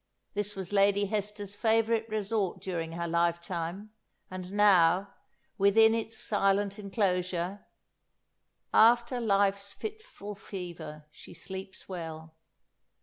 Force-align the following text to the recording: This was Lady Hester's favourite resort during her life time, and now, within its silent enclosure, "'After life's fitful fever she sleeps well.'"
This 0.33 0.55
was 0.55 0.73
Lady 0.73 1.05
Hester's 1.05 1.53
favourite 1.53 2.09
resort 2.09 2.59
during 2.59 2.93
her 2.93 3.07
life 3.07 3.39
time, 3.39 3.91
and 4.31 4.51
now, 4.51 5.13
within 5.59 5.93
its 5.93 6.17
silent 6.17 6.79
enclosure, 6.79 7.67
"'After 8.73 9.21
life's 9.21 9.73
fitful 9.73 10.33
fever 10.33 11.05
she 11.11 11.35
sleeps 11.35 11.87
well.'" 11.87 12.33